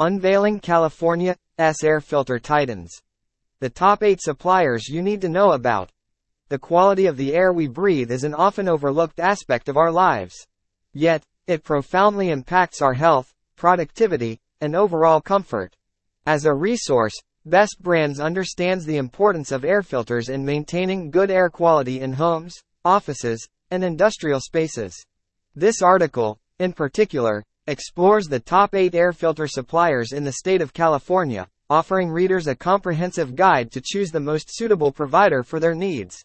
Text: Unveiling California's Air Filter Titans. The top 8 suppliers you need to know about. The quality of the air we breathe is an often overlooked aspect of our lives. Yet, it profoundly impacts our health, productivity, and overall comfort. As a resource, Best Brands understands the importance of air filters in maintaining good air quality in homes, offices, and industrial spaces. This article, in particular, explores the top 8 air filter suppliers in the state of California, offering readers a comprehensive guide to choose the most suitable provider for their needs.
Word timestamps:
Unveiling 0.00 0.58
California's 0.58 1.36
Air 1.84 2.00
Filter 2.00 2.40
Titans. 2.40 3.00
The 3.60 3.70
top 3.70 4.02
8 4.02 4.20
suppliers 4.20 4.88
you 4.88 5.00
need 5.00 5.20
to 5.20 5.28
know 5.28 5.52
about. 5.52 5.92
The 6.48 6.58
quality 6.58 7.06
of 7.06 7.16
the 7.16 7.32
air 7.32 7.52
we 7.52 7.68
breathe 7.68 8.10
is 8.10 8.24
an 8.24 8.34
often 8.34 8.68
overlooked 8.68 9.20
aspect 9.20 9.68
of 9.68 9.76
our 9.76 9.92
lives. 9.92 10.34
Yet, 10.92 11.22
it 11.46 11.62
profoundly 11.62 12.30
impacts 12.30 12.82
our 12.82 12.94
health, 12.94 13.32
productivity, 13.54 14.40
and 14.60 14.74
overall 14.74 15.20
comfort. 15.20 15.76
As 16.26 16.44
a 16.44 16.52
resource, 16.52 17.14
Best 17.46 17.76
Brands 17.80 18.18
understands 18.18 18.84
the 18.84 18.96
importance 18.96 19.52
of 19.52 19.64
air 19.64 19.82
filters 19.82 20.28
in 20.28 20.44
maintaining 20.44 21.12
good 21.12 21.30
air 21.30 21.48
quality 21.48 22.00
in 22.00 22.14
homes, 22.14 22.56
offices, 22.84 23.46
and 23.70 23.84
industrial 23.84 24.40
spaces. 24.40 25.06
This 25.54 25.82
article, 25.82 26.40
in 26.58 26.72
particular, 26.72 27.44
explores 27.66 28.26
the 28.26 28.40
top 28.40 28.74
8 28.74 28.94
air 28.94 29.12
filter 29.12 29.46
suppliers 29.46 30.12
in 30.12 30.22
the 30.22 30.32
state 30.32 30.60
of 30.60 30.74
California, 30.74 31.48
offering 31.70 32.10
readers 32.10 32.46
a 32.46 32.54
comprehensive 32.54 33.34
guide 33.34 33.72
to 33.72 33.80
choose 33.82 34.10
the 34.10 34.20
most 34.20 34.54
suitable 34.54 34.92
provider 34.92 35.42
for 35.42 35.58
their 35.58 35.74
needs. 35.74 36.22